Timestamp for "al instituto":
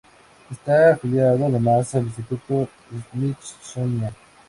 1.93-2.67